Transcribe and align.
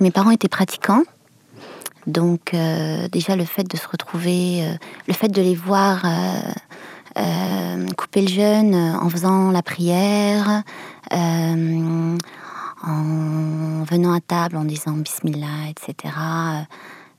Mes 0.00 0.10
parents 0.10 0.32
étaient 0.32 0.48
pratiquants. 0.48 1.04
Donc 2.08 2.52
euh, 2.52 3.06
déjà 3.08 3.36
le 3.36 3.44
fait 3.44 3.62
de 3.62 3.76
se 3.76 3.86
retrouver, 3.86 4.64
euh, 4.64 4.74
le 5.06 5.14
fait 5.14 5.28
de 5.28 5.40
les 5.40 5.54
voir 5.54 6.04
euh, 7.16 7.86
couper 7.96 8.22
le 8.22 8.28
jeûne 8.28 8.74
en 8.74 9.08
faisant 9.08 9.52
la 9.52 9.62
prière, 9.62 10.64
en 11.12 12.16
venant 13.84 14.12
à 14.12 14.20
table 14.20 14.56
en 14.56 14.64
disant 14.64 14.92
Bismillah, 14.92 15.70
etc. 15.70 16.12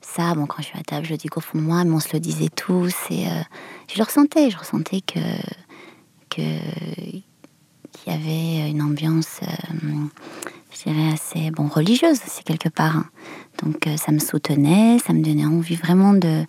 ça, 0.02 0.34
bon, 0.34 0.44
quand 0.46 0.58
je 0.58 0.66
suis 0.66 0.78
à 0.78 0.82
table, 0.82 1.06
je 1.06 1.14
dis 1.14 1.28
qu'au 1.28 1.40
fond 1.40 1.58
de 1.58 1.62
moi, 1.62 1.82
mais 1.82 1.92
on 1.92 2.00
se 2.00 2.12
le 2.12 2.20
disait 2.20 2.50
tous. 2.50 2.94
Et 3.10 3.24
je 3.88 3.98
le 3.98 4.04
ressentais, 4.04 4.50
je 4.50 4.58
ressentais 4.58 5.00
que 5.00 5.18
qu'il 6.28 6.52
y 8.06 8.10
avait 8.10 8.70
une 8.70 8.82
ambiance 8.82 9.40
je 10.76 10.90
dirais, 10.90 11.12
assez 11.12 11.50
bon, 11.50 11.68
religieuse 11.68 12.20
aussi 12.26 12.42
quelque 12.44 12.68
part. 12.68 12.96
Hein. 12.96 13.06
Donc 13.62 13.86
euh, 13.86 13.96
ça 13.96 14.12
me 14.12 14.18
soutenait, 14.18 14.98
ça 14.98 15.12
me 15.12 15.22
donnait 15.22 15.46
envie 15.46 15.76
vraiment 15.76 16.12
de 16.12 16.44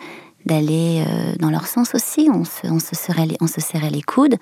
d'aller 0.45 1.03
euh, 1.05 1.36
dans 1.40 1.50
leur 1.50 1.67
sens 1.67 1.94
aussi. 1.94 2.30
On 2.31 2.45
se, 2.45 2.67
on, 2.67 2.80
se 2.80 2.95
serrait 2.95 3.26
les, 3.26 3.36
on 3.41 3.48
se 3.48 3.59
serrait 3.59 3.90
les 3.90 4.02
coudes, 4.02 4.38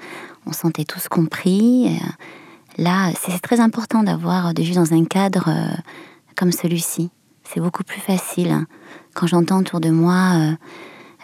on 0.45 0.51
sentait 0.51 0.83
tous 0.83 1.07
compris. 1.07 1.87
Euh, 1.87 2.83
là, 2.83 3.11
c'est 3.19 3.39
très 3.39 3.59
important 3.59 4.03
d'avoir 4.03 4.53
des 4.53 4.63
vues 4.63 4.75
dans 4.75 4.93
un 4.93 5.03
cadre 5.05 5.49
comme 6.35 6.51
celui-ci. 6.51 7.09
C'est 7.43 7.59
beaucoup 7.59 7.83
plus 7.83 8.01
facile. 8.01 8.51
Hein. 8.51 8.67
Quand 9.15 9.25
j'entends 9.25 9.59
autour 9.59 9.79
de 9.79 9.89
moi 9.89 10.55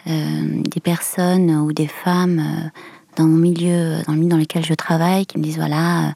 des 0.06 0.80
personnes 0.80 1.54
ou 1.54 1.72
des 1.72 1.86
femmes 1.86 2.70
dans 3.14 3.26
mon 3.26 3.36
milieu, 3.36 4.02
dans 4.04 4.14
le 4.14 4.18
milieu 4.18 4.30
dans 4.30 4.36
lequel 4.36 4.64
je 4.64 4.74
travaille, 4.74 5.26
qui 5.26 5.38
me 5.38 5.44
disent 5.44 5.58
voilà 5.58 6.14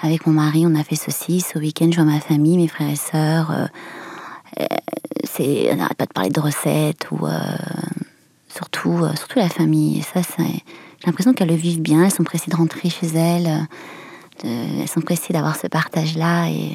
avec 0.00 0.26
mon 0.26 0.32
mari, 0.32 0.64
on 0.66 0.74
a 0.74 0.84
fait 0.84 0.96
ceci. 0.96 1.40
Ce 1.40 1.58
week-end, 1.58 1.88
je 1.90 1.96
vois 1.96 2.04
ma 2.04 2.20
famille, 2.20 2.56
mes 2.56 2.68
frères 2.68 2.90
et 2.90 2.96
sœurs. 2.96 3.50
Euh, 3.50 3.66
euh, 4.60 4.64
c'est, 5.24 5.72
on 5.72 5.76
n'arrête 5.76 5.96
pas 5.96 6.06
de 6.06 6.12
parler 6.12 6.30
de 6.30 6.40
recettes 6.40 7.08
ou 7.10 7.26
euh, 7.26 7.40
surtout, 8.48 9.04
surtout 9.16 9.38
la 9.38 9.48
famille. 9.48 9.98
Et 9.98 10.02
ça, 10.02 10.20
j'ai 10.38 10.62
l'impression 11.06 11.32
qu'elles 11.32 11.48
le 11.48 11.54
vivent 11.54 11.80
bien. 11.80 12.04
Elles 12.04 12.12
sont 12.12 12.24
pressées 12.24 12.50
de 12.50 12.56
rentrer 12.56 12.90
chez 12.90 13.08
elles. 13.08 13.66
elles 14.44 14.88
sont 14.88 15.00
pressées 15.00 15.32
d'avoir 15.32 15.56
ce 15.56 15.66
partage-là. 15.66 16.48
Et, 16.48 16.74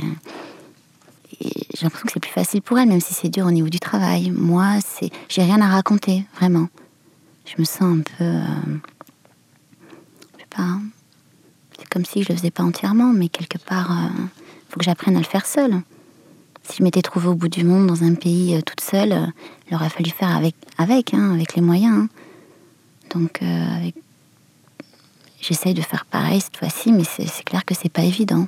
j'ai 1.42 1.86
l'impression 1.86 2.06
que 2.06 2.14
c'est 2.14 2.20
plus 2.20 2.32
facile 2.32 2.62
pour 2.62 2.78
elles, 2.78 2.88
même 2.88 3.02
si 3.02 3.14
c'est 3.14 3.28
dur 3.28 3.46
au 3.48 3.52
niveau 3.52 3.68
du 3.68 3.80
travail. 3.80 4.32
Moi, 4.32 4.76
c'est, 4.86 5.10
j'ai 5.28 5.42
rien 5.42 5.60
à 5.62 5.68
raconter, 5.68 6.26
vraiment. 6.36 6.68
Je 7.46 7.56
me 7.58 7.66
sens 7.66 7.82
un 7.82 8.00
peu, 8.00 8.42
je 10.34 10.40
sais 10.40 10.48
pas, 10.56 10.78
comme 11.94 12.06
si 12.06 12.24
je 12.24 12.30
le 12.30 12.36
faisais 12.36 12.50
pas 12.50 12.64
entièrement, 12.64 13.14
mais 13.14 13.30
quelque 13.30 13.60
part, 13.60 13.92
il 13.92 14.24
euh, 14.24 14.26
faut 14.68 14.80
que 14.80 14.84
j'apprenne 14.84 15.16
à 15.16 15.20
le 15.20 15.26
faire 15.26 15.46
seule. 15.46 15.76
Si 16.64 16.78
je 16.80 16.84
m'étais 16.84 17.04
trouvée 17.04 17.28
au 17.28 17.36
bout 17.36 17.50
du 17.50 17.64
monde 17.64 17.86
dans 17.86 18.04
un 18.04 18.16
pays 18.16 18.56
euh, 18.56 18.62
toute 18.62 18.82
seule, 18.82 19.12
euh, 19.12 19.28
il 19.70 19.76
aurait 19.76 19.90
fallu 19.90 20.10
faire 20.10 20.36
avec, 20.36 20.56
avec, 20.80 21.14
hein, 21.14 21.34
avec 21.36 21.56
les 21.56 21.62
moyens. 21.62 21.94
Hein. 21.96 22.10
Donc, 23.12 23.42
j'essaye 25.40 25.76
de 25.76 25.82
faire 25.82 26.06
pareil 26.06 26.42
cette 26.42 26.58
fois-ci, 26.58 26.92
mais 26.92 27.04
c'est 27.04 27.44
clair 27.44 27.64
que 27.64 27.76
c'est 27.76 27.90
pas 27.90 28.02
évident. 28.02 28.48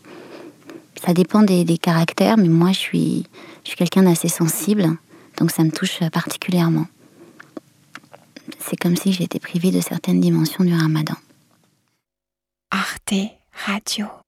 Ça 1.06 1.14
dépend 1.14 1.44
des, 1.44 1.64
des, 1.66 1.78
caractères, 1.78 2.36
mais 2.38 2.48
moi, 2.48 2.72
je 2.72 2.80
suis, 2.80 3.28
je 3.64 3.70
suis 3.70 3.78
quelqu'un 3.78 4.02
d'assez 4.02 4.28
sensible, 4.28 4.90
donc 5.38 5.52
ça 5.52 5.64
me 5.64 5.70
touche 5.70 6.00
particulièrement. 6.12 6.88
C'est 8.60 8.78
comme 8.78 8.96
si 8.96 9.14
j'étais 9.14 9.38
privée 9.38 9.70
de 9.70 9.82
certaines 9.82 10.20
dimensions 10.20 10.64
du 10.64 10.74
ramadan. 10.74 11.16
Arte 13.08 13.38
Radio. 13.68 14.25